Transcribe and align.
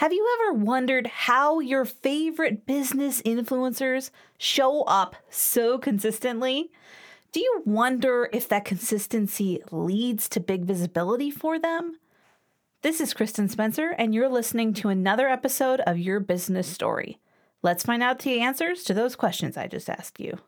Have 0.00 0.14
you 0.14 0.26
ever 0.40 0.54
wondered 0.54 1.06
how 1.08 1.60
your 1.60 1.84
favorite 1.84 2.64
business 2.64 3.20
influencers 3.20 4.08
show 4.38 4.80
up 4.84 5.14
so 5.28 5.76
consistently? 5.76 6.70
Do 7.32 7.40
you 7.40 7.60
wonder 7.66 8.30
if 8.32 8.48
that 8.48 8.64
consistency 8.64 9.62
leads 9.70 10.26
to 10.30 10.40
big 10.40 10.64
visibility 10.64 11.30
for 11.30 11.58
them? 11.58 11.98
This 12.80 12.98
is 12.98 13.12
Kristen 13.12 13.50
Spencer, 13.50 13.90
and 13.90 14.14
you're 14.14 14.30
listening 14.30 14.72
to 14.72 14.88
another 14.88 15.28
episode 15.28 15.80
of 15.80 15.98
Your 15.98 16.18
Business 16.18 16.66
Story. 16.66 17.18
Let's 17.60 17.84
find 17.84 18.02
out 18.02 18.20
the 18.20 18.40
answers 18.40 18.84
to 18.84 18.94
those 18.94 19.16
questions 19.16 19.58
I 19.58 19.66
just 19.66 19.90
asked 19.90 20.18
you. 20.18 20.38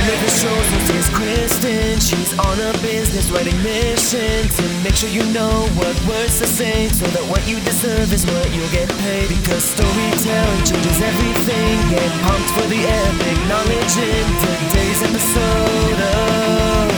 Of 0.00 0.20
the 0.20 0.30
show 0.30 0.54
is 0.98 1.08
Kristen. 1.10 2.00
She's 2.00 2.38
on 2.38 2.58
a 2.58 2.72
business 2.82 3.30
writing 3.30 3.56
mission 3.62 4.48
to 4.48 4.62
make 4.82 4.94
sure 4.94 5.08
you 5.08 5.24
know 5.32 5.68
what 5.78 5.94
words 6.08 6.38
to 6.40 6.46
say 6.46 6.88
so 6.88 7.06
that 7.06 7.22
what 7.30 7.46
you 7.46 7.60
deserve 7.60 8.12
is 8.12 8.26
what 8.26 8.50
you'll 8.54 8.70
get 8.70 8.88
paid. 9.04 9.28
Because 9.28 9.62
storytelling 9.62 10.64
changes 10.64 11.00
everything. 11.00 11.74
Get 11.90 12.10
pumped 12.26 12.50
for 12.56 12.66
the 12.66 12.82
epic 12.82 13.38
knowledge 13.46 13.96
in 14.02 14.26
today's 14.42 15.00
episode 15.06 16.00
of 16.18 16.90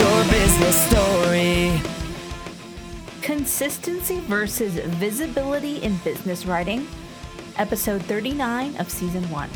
Your 0.00 0.24
Business 0.32 0.76
Story. 0.88 1.80
Consistency 3.20 4.20
versus 4.20 4.74
visibility 4.96 5.82
in 5.82 5.96
business 5.98 6.46
writing, 6.46 6.88
episode 7.58 8.02
39 8.04 8.76
of 8.76 8.88
season 8.90 9.28
1. 9.30 9.50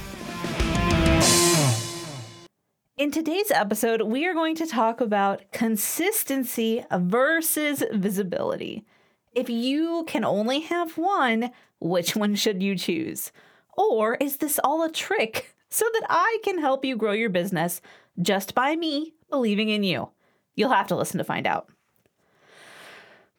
In 2.96 3.10
today's 3.10 3.50
episode, 3.50 4.02
we 4.02 4.24
are 4.24 4.34
going 4.34 4.54
to 4.54 4.68
talk 4.68 5.00
about 5.00 5.50
consistency 5.50 6.84
versus 6.92 7.82
visibility. 7.92 8.86
If 9.32 9.50
you 9.50 10.04
can 10.06 10.24
only 10.24 10.60
have 10.60 10.96
one, 10.96 11.50
which 11.80 12.14
one 12.14 12.36
should 12.36 12.62
you 12.62 12.76
choose? 12.76 13.32
Or 13.76 14.14
is 14.20 14.36
this 14.36 14.60
all 14.62 14.84
a 14.84 14.92
trick 14.92 15.56
so 15.70 15.84
that 15.92 16.06
I 16.08 16.38
can 16.44 16.60
help 16.60 16.84
you 16.84 16.96
grow 16.96 17.10
your 17.10 17.30
business 17.30 17.80
just 18.22 18.54
by 18.54 18.76
me 18.76 19.14
believing 19.28 19.70
in 19.70 19.82
you? 19.82 20.10
You'll 20.54 20.70
have 20.70 20.86
to 20.86 20.96
listen 20.96 21.18
to 21.18 21.24
find 21.24 21.48
out. 21.48 21.68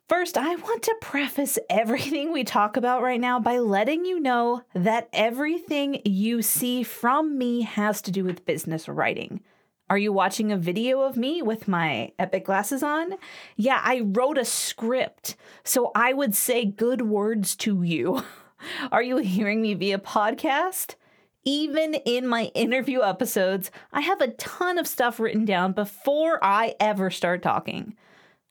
First, 0.07 0.37
I 0.37 0.53
want 0.53 0.83
to 0.83 0.95
preface 1.01 1.57
everything 1.69 2.31
we 2.31 2.43
talk 2.43 2.77
about 2.77 3.01
right 3.01 3.19
now 3.19 3.39
by 3.39 3.57
letting 3.57 4.05
you 4.05 4.19
know 4.19 4.61
that 4.75 5.09
everything 5.11 5.99
you 6.05 6.43
see 6.43 6.83
from 6.83 7.39
me 7.39 7.61
has 7.61 8.03
to 8.03 8.11
do 8.11 8.23
with 8.23 8.45
business 8.45 8.87
writing. 8.87 9.41
Are 9.89 9.97
you 9.97 10.13
watching 10.13 10.51
a 10.51 10.57
video 10.57 11.01
of 11.01 11.17
me 11.17 11.41
with 11.41 11.67
my 11.67 12.11
epic 12.19 12.45
glasses 12.45 12.83
on? 12.83 13.15
Yeah, 13.55 13.81
I 13.83 14.01
wrote 14.03 14.37
a 14.37 14.45
script 14.45 15.35
so 15.63 15.91
I 15.95 16.13
would 16.13 16.35
say 16.35 16.65
good 16.65 17.01
words 17.01 17.55
to 17.57 17.81
you. 17.81 18.23
Are 18.91 19.01
you 19.03 19.17
hearing 19.17 19.61
me 19.61 19.73
via 19.73 19.97
podcast? 19.97 20.95
Even 21.43 21.95
in 21.95 22.27
my 22.27 22.45
interview 22.53 23.01
episodes, 23.01 23.71
I 23.91 24.01
have 24.01 24.21
a 24.21 24.31
ton 24.33 24.77
of 24.77 24.87
stuff 24.87 25.19
written 25.19 25.45
down 25.45 25.73
before 25.73 26.43
I 26.43 26.75
ever 26.79 27.09
start 27.09 27.41
talking. 27.41 27.95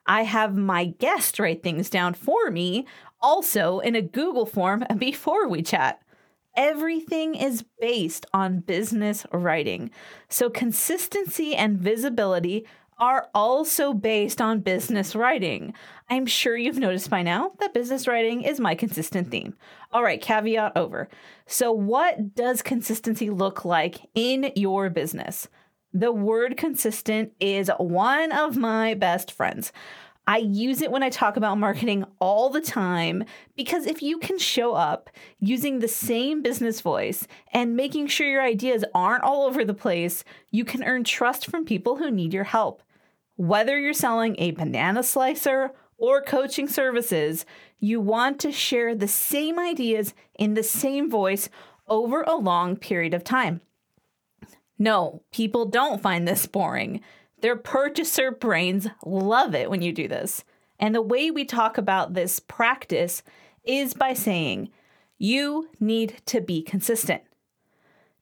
I 0.07 0.23
have 0.23 0.57
my 0.57 0.87
guest 0.87 1.39
write 1.39 1.63
things 1.63 1.89
down 1.91 2.15
for 2.15 2.51
me, 2.51 2.87
also 3.21 3.81
in 3.81 3.95
a 3.95 4.03
Google 4.03 4.47
form 4.47 4.85
before 4.99 5.49
we 5.49 5.63
chat. 5.63 6.01
Everything 6.57 7.35
is 7.35 7.65
based 7.81 8.27
on 8.33 8.61
business 8.61 9.27
writing. 9.33 9.91
So, 10.29 10.49
consistency 10.49 11.57
and 11.57 11.79
visibility 11.79 12.65
are 12.99 13.29
also 13.35 13.93
based 13.93 14.41
on 14.41 14.61
business 14.61 15.17
writing. 15.17 15.75
I'm 16.09 16.27
sure 16.27 16.57
you've 16.57 16.79
noticed 16.79 17.11
by 17.11 17.23
now 17.23 17.53
that 17.59 17.75
business 17.75 18.07
writing 18.07 18.43
is 18.43 18.61
my 18.61 18.75
consistent 18.75 19.31
theme. 19.31 19.57
All 19.93 20.05
right, 20.05 20.21
caveat 20.21 20.77
over. 20.77 21.09
So, 21.47 21.73
what 21.73 22.35
does 22.35 22.63
consistency 22.63 23.31
look 23.31 23.65
like 23.65 23.99
in 24.15 24.53
your 24.55 24.91
business? 24.91 25.49
The 25.97 26.11
word 26.11 26.57
consistent 26.57 27.35
is 27.39 27.71
one 27.79 28.33
of 28.33 28.57
my 28.57 28.95
best 28.95 29.31
friends. 29.31 29.73
I 30.27 30.39
use 30.39 30.83
it 30.83 30.91
when 30.91 31.05
I 31.05 31.09
talk 31.09 31.37
about 31.37 31.59
marketing 31.59 32.05
all 32.19 32.51
the 32.51 32.61
time 32.61 33.23
because 33.57 33.87
if 33.87 34.03
you 34.03 34.19
can 34.19 34.37
show 34.37 34.75
up 34.75 35.09
using 35.39 35.79
the 35.79 35.87
same 35.87 36.43
business 36.43 36.81
voice 36.81 37.29
and 37.53 37.77
making 37.77 38.09
sure 38.09 38.29
your 38.29 38.43
ideas 38.43 38.85
aren't 38.93 39.23
all 39.23 39.45
over 39.45 39.65
the 39.65 39.73
place, 39.73 40.25
you 40.51 40.65
can 40.65 40.83
earn 40.83 41.05
trust 41.05 41.47
from 41.47 41.65
people 41.65 41.97
who 41.97 42.11
need 42.11 42.35
your 42.35 42.43
help. 42.43 42.83
Whether 43.37 43.79
you're 43.79 43.93
selling 43.93 44.35
a 44.39 44.51
banana 44.51 45.05
slicer 45.05 45.71
or 45.97 46.23
coaching 46.23 46.67
services, 46.67 47.47
you 47.79 48.01
want 48.01 48.41
to 48.41 48.51
share 48.51 48.97
the 48.97 49.07
same 49.07 49.61
ideas 49.61 50.13
in 50.37 50.55
the 50.55 50.65
same 50.65 51.09
voice 51.09 51.49
over 51.87 52.23
a 52.23 52.35
long 52.35 52.77
period 52.77 53.15
of 53.15 53.23
time. 53.23 53.61
No, 54.79 55.23
people 55.33 55.67
don't 55.67 56.03
find 56.03 56.27
this 56.27 56.47
boring. 56.47 57.01
Their 57.41 57.57
purchaser 57.57 58.31
brains 58.31 58.89
love 59.05 59.55
it 59.55 59.71
when 59.71 59.83
you 59.83 59.93
do 59.93 60.09
this. 60.09 60.45
And 60.79 60.95
the 60.95 61.03
way 61.03 61.31
we 61.31 61.45
talk 61.45 61.79
about 61.79 62.15
this 62.15 62.41
practice 62.41 63.23
is 63.63 63.95
by 63.95 64.15
saying, 64.15 64.71
you 65.19 65.69
need 65.79 66.21
to 66.27 66.41
be 66.41 66.63
consistent. 66.63 67.23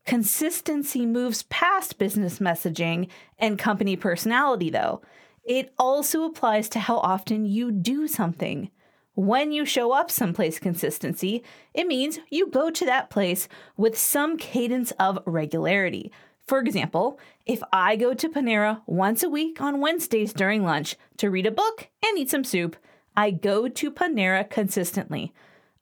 Consistency 0.04 1.06
moves 1.06 1.44
past 1.44 1.98
business 1.98 2.38
messaging 2.38 3.08
and 3.38 3.58
company 3.58 3.96
personality, 3.96 4.68
though. 4.68 5.00
It 5.44 5.72
also 5.78 6.24
applies 6.24 6.68
to 6.70 6.80
how 6.80 6.98
often 6.98 7.46
you 7.46 7.70
do 7.72 8.06
something. 8.06 8.70
When 9.14 9.52
you 9.52 9.64
show 9.64 9.92
up 9.92 10.10
someplace 10.10 10.58
consistency, 10.58 11.42
it 11.74 11.86
means 11.86 12.18
you 12.30 12.48
go 12.48 12.70
to 12.70 12.84
that 12.86 13.10
place 13.10 13.48
with 13.76 13.98
some 13.98 14.36
cadence 14.36 14.90
of 14.92 15.18
regularity. 15.26 16.12
For 16.46 16.58
example, 16.58 17.18
if 17.46 17.62
I 17.72 17.96
go 17.96 18.14
to 18.14 18.28
Panera 18.28 18.82
once 18.86 19.22
a 19.22 19.28
week 19.28 19.60
on 19.60 19.80
Wednesdays 19.80 20.32
during 20.32 20.64
lunch 20.64 20.96
to 21.18 21.30
read 21.30 21.46
a 21.46 21.50
book 21.50 21.88
and 22.04 22.18
eat 22.18 22.30
some 22.30 22.44
soup, 22.44 22.76
I 23.16 23.30
go 23.30 23.68
to 23.68 23.90
Panera 23.90 24.48
consistently. 24.48 25.32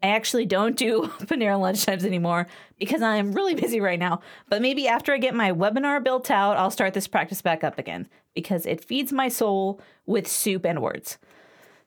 I 0.03 0.09
actually 0.09 0.47
don't 0.47 0.77
do 0.77 1.03
Panera 1.21 1.59
lunchtimes 1.59 2.05
anymore 2.05 2.47
because 2.79 3.03
I'm 3.03 3.33
really 3.33 3.55
busy 3.55 3.81
right 3.81 3.99
now. 3.99 4.21
But 4.49 4.63
maybe 4.63 4.89
after 4.89 5.13
I 5.13 5.19
get 5.19 5.35
my 5.35 5.53
webinar 5.53 6.03
built 6.03 6.31
out, 6.31 6.57
I'll 6.57 6.71
start 6.71 6.95
this 6.95 7.09
practice 7.09 7.43
back 7.43 7.63
up 7.65 7.79
again 7.79 8.09
because 8.35 8.67
it 8.67 8.85
feeds 8.85 9.13
my 9.13 9.29
soul 9.29 9.81
with 10.07 10.27
soup 10.27 10.65
and 10.65 10.81
words. 10.81 11.19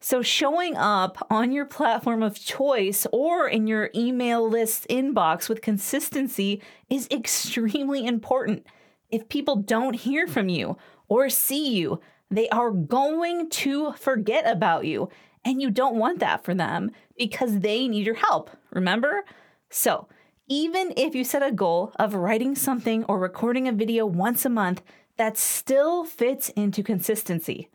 So, 0.06 0.22
showing 0.22 0.76
up 0.76 1.26
on 1.30 1.54
your 1.54 1.64
platform 1.64 2.24
of 2.24 2.38
choice 2.38 3.08
or 3.14 3.48
in 3.48 3.68
your 3.68 3.90
email 3.96 4.46
list 4.46 4.86
inbox 4.90 5.48
with 5.48 5.62
consistency 5.62 6.62
is 6.90 7.08
extremely 7.10 8.06
important. 8.06 8.68
If 9.12 9.30
people 9.30 9.56
don't 9.56 9.94
hear 9.94 10.28
from 10.28 10.50
you 10.50 10.76
or 11.08 11.30
see 11.30 11.78
you, 11.78 12.02
they 12.30 12.50
are 12.50 12.70
going 12.70 13.50
to 13.52 13.94
forget 13.94 14.46
about 14.46 14.84
you. 14.84 15.08
And 15.46 15.62
you 15.62 15.72
don't 15.72 15.96
want 15.96 16.20
that 16.20 16.44
for 16.44 16.54
them 16.54 16.92
because 17.18 17.60
they 17.60 17.88
need 17.88 18.06
your 18.06 18.16
help. 18.16 18.50
Remember? 18.72 19.24
So, 19.70 20.10
even 20.50 20.92
if 20.98 21.16
you 21.16 21.24
set 21.24 21.44
a 21.44 21.52
goal 21.54 21.94
of 21.98 22.14
writing 22.14 22.56
something 22.56 23.06
or 23.06 23.20
recording 23.20 23.70
a 23.70 23.72
video 23.72 24.06
once 24.06 24.44
a 24.44 24.50
month, 24.50 24.82
that 25.16 25.38
still 25.38 26.04
fits 26.04 26.50
into 26.50 26.84
consistency. 26.84 27.70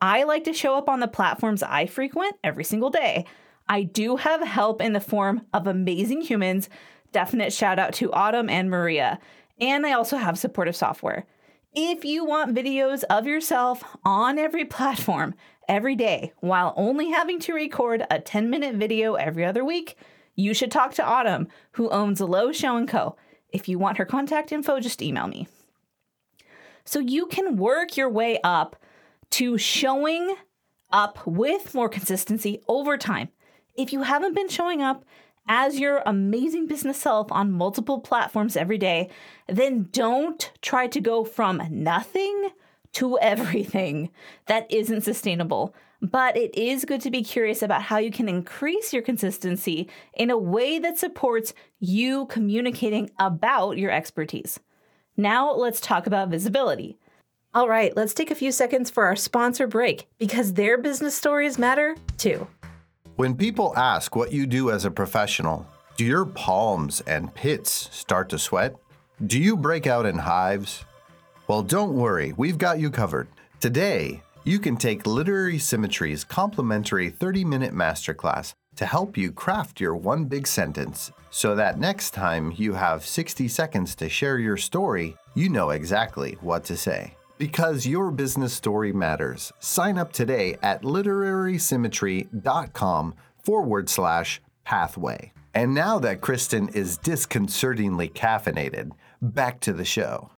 I 0.00 0.24
like 0.24 0.44
to 0.44 0.52
show 0.52 0.76
up 0.76 0.88
on 0.88 1.00
the 1.00 1.08
platforms 1.08 1.62
I 1.62 1.86
frequent 1.86 2.36
every 2.44 2.64
single 2.64 2.90
day. 2.90 3.24
I 3.68 3.82
do 3.82 4.16
have 4.16 4.42
help 4.42 4.80
in 4.80 4.92
the 4.92 5.00
form 5.00 5.46
of 5.52 5.66
amazing 5.66 6.22
humans. 6.22 6.68
Definite 7.12 7.52
shout 7.52 7.78
out 7.78 7.94
to 7.94 8.12
Autumn 8.12 8.50
and 8.50 8.70
Maria. 8.70 9.18
And 9.58 9.86
I 9.86 9.92
also 9.92 10.18
have 10.18 10.38
supportive 10.38 10.76
software. 10.76 11.26
If 11.74 12.04
you 12.04 12.24
want 12.24 12.54
videos 12.54 13.04
of 13.10 13.26
yourself 13.26 13.84
on 14.04 14.38
every 14.38 14.64
platform 14.64 15.34
every 15.68 15.96
day 15.96 16.32
while 16.40 16.74
only 16.76 17.10
having 17.10 17.40
to 17.40 17.54
record 17.54 18.04
a 18.10 18.20
10 18.20 18.50
minute 18.50 18.76
video 18.76 19.14
every 19.14 19.44
other 19.44 19.64
week, 19.64 19.96
you 20.34 20.52
should 20.52 20.70
talk 20.70 20.92
to 20.94 21.04
Autumn, 21.04 21.48
who 21.72 21.88
owns 21.88 22.20
Low 22.20 22.52
Show 22.52 22.84
& 22.86 22.86
Co. 22.86 23.16
If 23.48 23.68
you 23.68 23.78
want 23.78 23.96
her 23.96 24.04
contact 24.04 24.52
info, 24.52 24.78
just 24.78 25.00
email 25.00 25.26
me. 25.26 25.48
So 26.84 26.98
you 26.98 27.26
can 27.26 27.56
work 27.56 27.96
your 27.96 28.10
way 28.10 28.38
up 28.44 28.76
to 29.30 29.58
showing 29.58 30.34
up 30.90 31.26
with 31.26 31.74
more 31.74 31.88
consistency 31.88 32.60
over 32.68 32.96
time. 32.96 33.28
If 33.76 33.92
you 33.92 34.02
haven't 34.02 34.34
been 34.34 34.48
showing 34.48 34.82
up 34.82 35.04
as 35.48 35.78
your 35.78 36.02
amazing 36.06 36.66
business 36.66 36.98
self 36.98 37.30
on 37.30 37.52
multiple 37.52 38.00
platforms 38.00 38.56
every 38.56 38.78
day, 38.78 39.10
then 39.48 39.88
don't 39.92 40.50
try 40.60 40.86
to 40.88 41.00
go 41.00 41.24
from 41.24 41.62
nothing 41.70 42.50
to 42.92 43.18
everything. 43.18 44.10
That 44.46 44.70
isn't 44.70 45.02
sustainable. 45.02 45.74
But 46.02 46.36
it 46.36 46.54
is 46.56 46.84
good 46.84 47.00
to 47.02 47.10
be 47.10 47.22
curious 47.22 47.62
about 47.62 47.82
how 47.82 47.96
you 47.98 48.10
can 48.10 48.28
increase 48.28 48.92
your 48.92 49.02
consistency 49.02 49.88
in 50.14 50.30
a 50.30 50.36
way 50.36 50.78
that 50.78 50.98
supports 50.98 51.54
you 51.80 52.26
communicating 52.26 53.10
about 53.18 53.78
your 53.78 53.90
expertise. 53.90 54.60
Now, 55.16 55.52
let's 55.54 55.80
talk 55.80 56.06
about 56.06 56.28
visibility. 56.28 56.98
All 57.56 57.70
right, 57.70 57.96
let's 57.96 58.12
take 58.12 58.30
a 58.30 58.34
few 58.34 58.52
seconds 58.52 58.90
for 58.90 59.06
our 59.06 59.16
sponsor 59.16 59.66
break 59.66 60.06
because 60.18 60.52
their 60.52 60.76
business 60.76 61.14
stories 61.14 61.58
matter 61.58 61.96
too. 62.18 62.46
When 63.14 63.34
people 63.34 63.72
ask 63.78 64.14
what 64.14 64.30
you 64.30 64.46
do 64.46 64.70
as 64.70 64.84
a 64.84 64.90
professional, 64.90 65.66
do 65.96 66.04
your 66.04 66.26
palms 66.26 67.00
and 67.06 67.32
pits 67.32 67.88
start 67.92 68.28
to 68.28 68.38
sweat? 68.38 68.76
Do 69.26 69.40
you 69.40 69.56
break 69.56 69.86
out 69.86 70.04
in 70.04 70.18
hives? 70.18 70.84
Well, 71.48 71.62
don't 71.62 71.94
worry, 71.94 72.34
we've 72.36 72.58
got 72.58 72.78
you 72.78 72.90
covered. 72.90 73.26
Today, 73.58 74.20
you 74.44 74.58
can 74.58 74.76
take 74.76 75.06
Literary 75.06 75.58
Symmetry's 75.58 76.24
complimentary 76.24 77.08
30 77.08 77.42
minute 77.46 77.72
masterclass 77.72 78.52
to 78.74 78.84
help 78.84 79.16
you 79.16 79.32
craft 79.32 79.80
your 79.80 79.96
one 79.96 80.26
big 80.26 80.46
sentence 80.46 81.10
so 81.30 81.54
that 81.54 81.80
next 81.80 82.10
time 82.10 82.52
you 82.54 82.74
have 82.74 83.06
60 83.06 83.48
seconds 83.48 83.94
to 83.94 84.10
share 84.10 84.38
your 84.38 84.58
story, 84.58 85.16
you 85.34 85.48
know 85.48 85.70
exactly 85.70 86.36
what 86.42 86.62
to 86.64 86.76
say. 86.76 87.14
Because 87.38 87.86
your 87.86 88.10
business 88.10 88.54
story 88.54 88.92
matters. 88.92 89.52
Sign 89.58 89.96
up 89.98 90.12
today 90.12 90.56
at 90.62 90.82
literarysymmetry.com 90.82 93.14
forward 93.44 93.88
slash 93.88 94.40
pathway. 94.64 95.32
And 95.54 95.74
now 95.74 95.98
that 96.00 96.20
Kristen 96.20 96.68
is 96.70 96.98
disconcertingly 96.98 98.08
caffeinated, 98.10 98.90
back 99.22 99.60
to 99.60 99.72
the 99.72 99.84
show. 99.84 100.30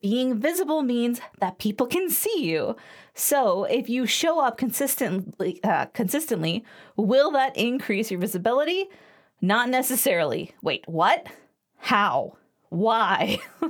Being 0.00 0.38
visible 0.38 0.82
means 0.82 1.20
that 1.40 1.58
people 1.58 1.86
can 1.86 2.10
see 2.10 2.44
you. 2.44 2.76
So, 3.14 3.64
if 3.64 3.88
you 3.88 4.06
show 4.06 4.38
up 4.38 4.58
consistently, 4.58 5.60
uh, 5.64 5.86
consistently, 5.86 6.62
will 6.94 7.30
that 7.30 7.56
increase 7.56 8.10
your 8.10 8.20
visibility? 8.20 8.84
Not 9.40 9.70
necessarily. 9.70 10.52
Wait, 10.62 10.84
what? 10.86 11.26
How? 11.78 12.36
Why? 12.68 13.38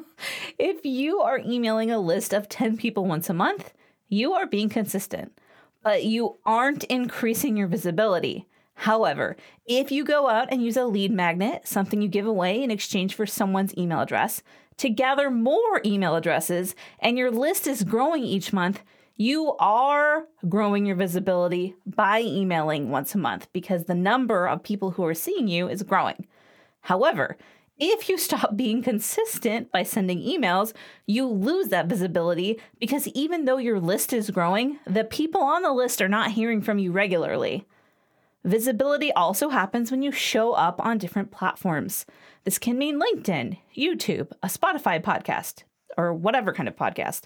if 0.59 0.85
you 0.85 1.21
are 1.21 1.39
emailing 1.39 1.91
a 1.91 1.99
list 1.99 2.33
of 2.33 2.49
10 2.49 2.77
people 2.77 3.05
once 3.05 3.29
a 3.29 3.35
month, 3.35 3.73
you 4.09 4.33
are 4.33 4.47
being 4.47 4.69
consistent, 4.69 5.39
but 5.83 6.05
you 6.05 6.39
aren't 6.45 6.85
increasing 6.85 7.57
your 7.57 7.69
visibility. 7.69 8.47
However, 8.75 9.37
if 9.67 9.93
you 9.93 10.05
go 10.05 10.29
out 10.29 10.49
and 10.51 10.63
use 10.63 10.77
a 10.77 10.85
lead 10.85 11.13
magnet, 11.13 11.67
something 11.67 12.03
you 12.03 12.09
give 12.09 12.27
away 12.27 12.63
in 12.63 12.71
exchange 12.71 13.15
for 13.15 13.27
someone's 13.27 13.77
email 13.77 14.01
address, 14.01 14.43
to 14.79 14.91
gather 14.91 15.31
more 15.31 15.81
email 15.85 16.17
addresses, 16.17 16.75
and 16.99 17.17
your 17.17 17.31
list 17.31 17.67
is 17.67 17.85
growing 17.85 18.25
each 18.25 18.53
month, 18.53 18.83
you 19.17 19.55
are 19.61 20.27
growing 20.49 20.87
your 20.87 20.97
visibility 20.97 21.77
by 21.87 22.21
emailing 22.21 22.91
once 22.91 23.15
a 23.15 23.19
month 23.19 23.49
because 23.53 23.85
the 23.85 23.95
number 23.95 24.49
of 24.49 24.65
people 24.65 24.93
who 24.93 25.05
are 25.05 25.15
seeing 25.15 25.47
you 25.47 25.69
is 25.69 25.85
growing. 25.85 26.27
However, 26.81 27.37
if 27.79 28.09
you 28.09 28.19
stop 28.19 28.57
being 28.57 28.83
consistent 28.83 29.71
by 29.73 29.83
sending 29.83 30.21
emails, 30.21 30.73
you 31.07 31.27
lose 31.27 31.69
that 31.69 31.87
visibility 31.87 32.61
because 32.79 33.09
even 33.09 33.45
though 33.45 33.59
your 33.59 33.81
list 33.81 34.13
is 34.13 34.31
growing, 34.31 34.79
the 34.87 35.05
people 35.05 35.43
on 35.43 35.63
the 35.63 35.73
list 35.73 36.01
are 36.01 36.09
not 36.09 36.33
hearing 36.33 36.61
from 36.61 36.79
you 36.79 36.93
regularly. 36.93 37.67
Visibility 38.45 39.11
also 39.13 39.49
happens 39.49 39.91
when 39.91 40.03
you 40.03 40.13
show 40.13 40.53
up 40.53 40.85
on 40.85 40.99
different 40.99 41.31
platforms. 41.31 42.05
This 42.45 42.59
can 42.59 42.77
mean 42.77 43.01
LinkedIn, 43.01 43.57
YouTube, 43.75 44.31
a 44.43 44.49
Spotify 44.49 45.03
podcast, 45.03 45.63
or 45.97 46.13
whatever 46.13 46.53
kind 46.53 46.69
of 46.69 46.77
podcast, 46.77 47.23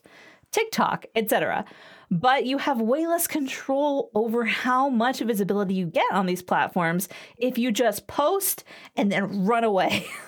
TikTok, 0.53 1.07
etc. 1.17 1.65
But 2.09 2.47
you 2.47 2.59
have 2.59 2.81
way 2.81 3.05
less 3.07 3.27
control 3.27 4.11
over 4.15 4.45
how 4.45 4.89
much 4.89 5.19
visibility 5.19 5.75
you 5.75 5.87
get 5.87 6.11
on 6.13 6.27
these 6.27 6.43
platforms 6.43 7.09
if 7.37 7.59
you 7.59 7.73
just 7.73 8.07
post 8.07 8.63
and 8.97 9.11
then 9.11 9.45
run 9.45 9.65
away. 9.65 10.07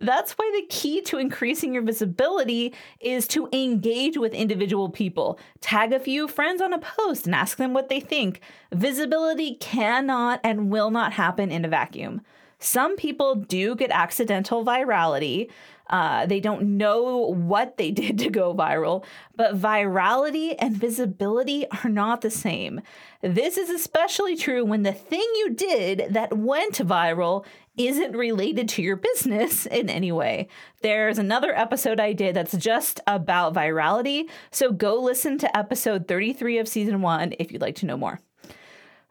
That's 0.00 0.32
why 0.32 0.50
the 0.54 0.66
key 0.68 1.00
to 1.02 1.18
increasing 1.18 1.74
your 1.74 1.82
visibility 1.82 2.74
is 3.00 3.28
to 3.28 3.48
engage 3.52 4.16
with 4.16 4.32
individual 4.32 4.90
people. 4.90 5.38
Tag 5.60 5.92
a 5.92 6.00
few 6.00 6.28
friends 6.28 6.60
on 6.60 6.72
a 6.72 6.78
post 6.78 7.26
and 7.26 7.34
ask 7.34 7.58
them 7.58 7.74
what 7.74 7.88
they 7.88 8.00
think. 8.00 8.40
Visibility 8.72 9.54
cannot 9.56 10.40
and 10.42 10.70
will 10.70 10.90
not 10.90 11.12
happen 11.14 11.50
in 11.50 11.64
a 11.64 11.68
vacuum. 11.68 12.20
Some 12.64 12.96
people 12.96 13.34
do 13.34 13.74
get 13.76 13.90
accidental 13.90 14.64
virality. 14.64 15.50
Uh, 15.90 16.24
they 16.24 16.40
don't 16.40 16.78
know 16.78 17.26
what 17.34 17.76
they 17.76 17.90
did 18.02 18.18
to 18.20 18.30
go 18.30 18.54
viral, 18.54 19.04
but 19.36 19.54
virality 19.60 20.54
and 20.58 20.74
visibility 20.74 21.66
are 21.70 21.90
not 21.90 22.22
the 22.22 22.30
same. 22.30 22.80
This 23.20 23.58
is 23.58 23.68
especially 23.68 24.34
true 24.34 24.64
when 24.64 24.82
the 24.82 24.92
thing 24.92 25.28
you 25.36 25.50
did 25.50 26.06
that 26.10 26.36
went 26.36 26.76
viral 26.76 27.44
isn't 27.76 28.16
related 28.16 28.68
to 28.70 28.82
your 28.82 28.96
business 28.96 29.66
in 29.80 29.90
any 29.90 30.10
way. 30.10 30.48
There's 30.80 31.18
another 31.18 31.54
episode 31.54 32.00
I 32.00 32.14
did 32.14 32.34
that's 32.34 32.56
just 32.56 32.98
about 33.06 33.52
virality, 33.52 34.30
so 34.50 34.72
go 34.72 34.94
listen 34.94 35.36
to 35.38 35.56
episode 35.56 36.08
33 36.08 36.58
of 36.58 36.68
season 36.68 37.02
one 37.02 37.34
if 37.38 37.52
you'd 37.52 37.60
like 37.60 37.76
to 37.76 37.86
know 37.86 37.98
more. 37.98 38.20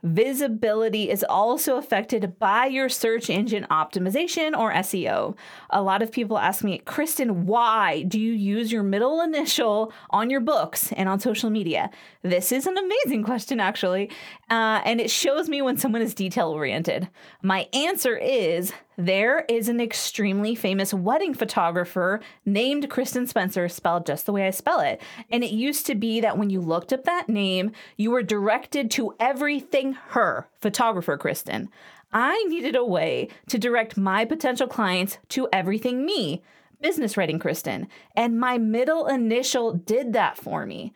Visibility 0.03 1.09
is 1.09 1.23
also 1.29 1.77
affected 1.77 2.37
by 2.37 2.65
your 2.65 2.89
search 2.89 3.29
engine 3.29 3.65
optimization 3.71 4.57
or 4.57 4.73
SEO. 4.73 5.35
A 5.69 5.81
lot 5.81 6.01
of 6.01 6.11
people 6.11 6.37
ask 6.37 6.61
me, 6.61 6.79
Kristen, 6.79 7.45
why 7.45 8.03
do 8.03 8.19
you 8.19 8.33
use 8.33 8.69
your 8.69 8.83
middle 8.83 9.21
initial 9.21 9.93
on 10.09 10.29
your 10.29 10.41
books 10.41 10.91
and 10.91 11.07
on 11.07 11.21
social 11.21 11.49
media? 11.49 11.89
This 12.21 12.51
is 12.51 12.67
an 12.67 12.77
amazing 12.77 13.23
question, 13.23 13.61
actually, 13.61 14.09
uh, 14.49 14.81
and 14.83 14.99
it 14.99 15.09
shows 15.09 15.47
me 15.47 15.61
when 15.61 15.77
someone 15.77 16.01
is 16.01 16.13
detail 16.13 16.49
oriented. 16.49 17.07
My 17.41 17.69
answer 17.73 18.17
is 18.17 18.73
there 18.97 19.45
is 19.49 19.69
an 19.69 19.79
extremely 19.79 20.55
famous 20.55 20.93
wedding 20.93 21.33
photographer 21.33 22.19
named 22.45 22.89
Kristen 22.89 23.27
Spencer, 23.27 23.67
spelled 23.67 24.05
just 24.05 24.25
the 24.25 24.33
way 24.33 24.47
I 24.47 24.51
spell 24.51 24.79
it. 24.79 25.01
And 25.31 25.43
it 25.43 25.51
used 25.51 25.85
to 25.87 25.95
be 25.95 26.21
that 26.21 26.37
when 26.37 26.49
you 26.49 26.61
looked 26.61 26.93
up 26.93 27.03
that 27.05 27.29
name, 27.29 27.71
you 27.97 28.11
were 28.11 28.23
directed 28.23 28.91
to 28.91 29.15
everything 29.19 29.93
her, 30.09 30.47
photographer 30.61 31.17
Kristen. 31.17 31.69
I 32.11 32.43
needed 32.47 32.75
a 32.75 32.85
way 32.85 33.29
to 33.47 33.57
direct 33.57 33.97
my 33.97 34.23
potential 34.25 34.67
clients 34.67 35.17
to 35.29 35.49
everything 35.51 36.05
me, 36.05 36.43
business 36.79 37.17
writing 37.17 37.39
Kristen. 37.39 37.87
And 38.15 38.39
my 38.39 38.59
middle 38.59 39.07
initial 39.07 39.73
did 39.73 40.13
that 40.13 40.37
for 40.37 40.65
me. 40.65 40.93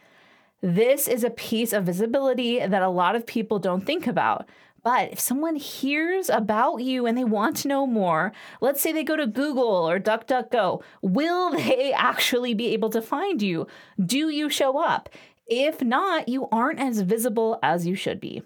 This 0.62 1.08
is 1.08 1.24
a 1.24 1.30
piece 1.30 1.72
of 1.72 1.86
visibility 1.86 2.60
that 2.66 2.82
a 2.82 2.90
lot 2.90 3.16
of 3.16 3.26
people 3.26 3.60
don't 3.60 3.86
think 3.86 4.08
about. 4.08 4.48
But 4.84 5.12
if 5.12 5.20
someone 5.20 5.56
hears 5.56 6.30
about 6.30 6.78
you 6.78 7.06
and 7.06 7.18
they 7.18 7.24
want 7.24 7.58
to 7.58 7.68
know 7.68 7.86
more, 7.86 8.32
let's 8.62 8.82
say 8.82 8.92
they 8.92 9.04
go 9.04 9.16
to 9.18 9.28
Google 9.28 9.90
or 9.90 10.00
DuckDuckGo, 10.00 10.82
will 11.02 11.52
they 11.58 11.94
actually 11.94 12.54
be 12.54 12.68
able 12.70 12.90
to 12.92 13.02
find 13.02 13.42
you? 13.42 13.68
Do 14.04 14.30
you 14.30 14.50
show 14.50 14.82
up? 14.82 15.10
If 15.48 15.82
not, 15.82 16.28
you 16.28 16.48
aren't 16.52 16.80
as 16.80 17.02
visible 17.02 17.60
as 17.64 17.88
you 17.88 17.96
should 17.96 18.20
be. 18.20 18.44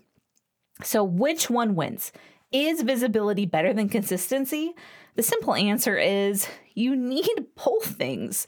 So, 0.83 1.03
which 1.03 1.49
one 1.49 1.75
wins? 1.75 2.11
Is 2.51 2.81
visibility 2.81 3.45
better 3.45 3.73
than 3.73 3.89
consistency? 3.89 4.73
The 5.15 5.23
simple 5.23 5.55
answer 5.55 5.97
is 5.97 6.47
you 6.73 6.95
need 6.95 7.45
both 7.55 7.85
things. 7.85 8.47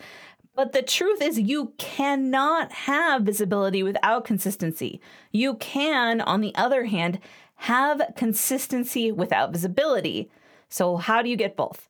But 0.55 0.71
the 0.71 0.83
truth 0.83 1.19
is, 1.21 1.39
you 1.39 1.73
cannot 1.79 2.71
have 2.71 3.23
visibility 3.23 3.81
without 3.81 4.23
consistency. 4.23 5.01
You 5.31 5.55
can, 5.55 6.21
on 6.21 6.41
the 6.41 6.53
other 6.53 6.85
hand, 6.85 7.19
have 7.63 8.01
consistency 8.17 9.09
without 9.09 9.53
visibility. 9.53 10.29
So, 10.67 10.97
how 10.97 11.21
do 11.21 11.29
you 11.29 11.37
get 11.37 11.55
both? 11.55 11.87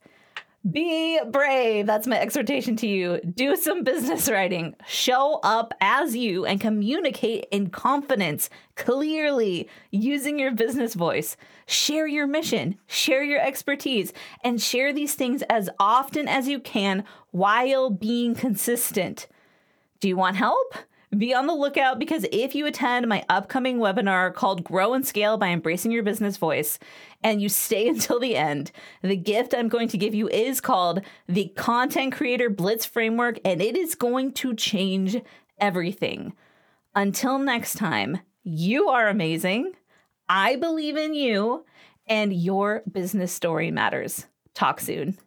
Be 0.70 1.20
brave. 1.32 1.88
That's 1.88 2.06
my 2.06 2.20
exhortation 2.20 2.76
to 2.76 2.88
you. 2.88 3.20
Do 3.22 3.56
some 3.56 3.84
business 3.84 4.30
writing. 4.30 4.76
Show 4.86 5.40
up 5.42 5.74
as 5.82 6.16
you 6.16 6.46
and 6.46 6.62
communicate 6.62 7.48
in 7.50 7.72
confidence, 7.72 8.52
clearly, 8.76 9.68
using 9.90 10.38
your 10.38 10.52
business 10.52 10.94
voice. 10.94 11.38
Share 11.66 12.06
your 12.06 12.28
mission, 12.28 12.78
share 12.86 13.24
your 13.24 13.42
expertise, 13.42 14.14
and 14.44 14.62
share 14.62 14.94
these 14.94 15.16
things 15.16 15.42
as 15.50 15.72
often 15.80 16.28
as 16.28 16.48
you 16.48 16.60
can 16.60 17.04
while 17.32 17.90
being 17.90 18.36
consistent. 18.36 19.26
Do 20.02 20.08
you 20.08 20.18
want 20.18 20.36
help? 20.36 20.76
Be 21.18 21.34
on 21.34 21.46
the 21.46 21.54
lookout 21.54 22.00
because 22.00 22.26
if 22.32 22.56
you 22.56 22.66
attend 22.66 23.08
my 23.08 23.24
upcoming 23.30 23.78
webinar 23.78 24.34
called 24.34 24.64
Grow 24.64 24.94
and 24.94 25.06
Scale 25.06 25.38
by 25.38 25.50
Embracing 25.50 25.92
Your 25.92 26.02
Business 26.02 26.38
Voice 26.38 26.80
and 27.24 27.42
you 27.42 27.50
stay 27.50 27.88
until 27.90 28.20
the 28.20 28.36
end, 28.36 28.72
the 29.02 29.16
gift 29.16 29.54
I'm 29.54 29.68
going 29.68 29.90
to 29.90 29.98
give 29.98 30.16
you 30.16 30.28
is 30.30 30.60
called 30.60 31.02
the 31.28 31.50
Content 31.56 32.14
Creator 32.14 32.50
Blitz 32.52 32.86
Framework 32.86 33.38
and 33.46 33.62
it 33.62 33.78
is 33.78 33.94
going 33.96 34.34
to 34.34 34.56
change 34.56 35.18
everything. 35.60 36.34
Until 36.96 37.38
next 37.38 37.76
time, 37.76 38.20
you 38.44 38.90
are 38.90 39.08
amazing. 39.08 39.74
I 40.28 40.56
believe 40.56 40.98
in 40.98 41.14
you 41.14 41.66
and 42.08 42.34
your 42.34 42.82
business 42.92 43.32
story 43.32 43.70
matters. 43.70 44.26
Talk 44.56 44.80
soon. 44.80 45.18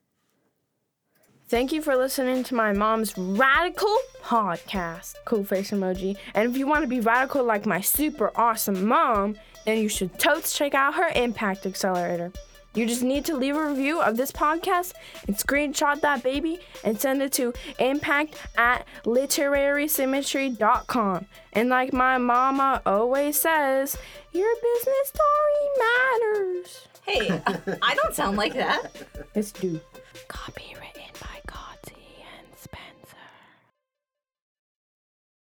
Thank 1.49 1.71
you 1.71 1.81
for 1.81 1.95
listening 1.95 2.43
to 2.45 2.55
my 2.57 2.73
mom's 2.73 3.17
radical 3.17 3.97
podcast. 4.21 5.15
Cool 5.25 5.45
face 5.45 5.71
emoji. 5.71 6.17
And 6.35 6.51
if 6.51 6.57
you 6.57 6.67
want 6.67 6.83
to 6.83 6.89
be 6.89 6.99
radical 6.99 7.45
like 7.45 7.67
my 7.67 7.81
super 7.81 8.33
awesome 8.35 8.85
mom, 8.85 9.37
then 9.65 9.79
you 9.79 9.89
should 9.89 10.19
totes 10.19 10.59
check 10.59 10.75
out 10.75 10.95
her 10.95 11.07
Impact 11.15 11.65
Accelerator. 11.65 12.33
You 12.75 12.85
just 12.85 13.05
need 13.05 13.25
to 13.27 13.37
leave 13.37 13.55
a 13.55 13.65
review 13.65 14.01
of 14.01 14.17
this 14.17 14.33
podcast 14.33 14.95
and 15.29 15.37
screenshot 15.37 16.01
that 16.01 16.25
baby 16.25 16.59
and 16.83 17.01
send 17.01 17.23
it 17.23 17.31
to 17.35 17.55
impact 17.79 18.35
at 18.59 18.85
literarysymmetry.com. 19.05 21.27
And 21.53 21.69
like 21.69 21.93
my 21.93 22.19
mama 22.19 22.83
always 22.85 23.41
says, 23.41 23.97
your 24.33 24.53
business 24.57 25.13
story 25.15 25.69
matters. 25.79 26.89
Hey, 27.03 27.41
I 27.83 27.95
don't 27.95 28.17
sound 28.17 28.37
like 28.37 28.55
that. 28.55 28.91
Let's 29.37 29.53
do 29.53 29.79
copy. 30.27 30.76